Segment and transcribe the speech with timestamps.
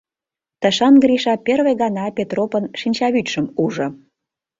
[0.61, 3.87] Тышан Гриша первый гана Петропын шинчавӱдшым ужо.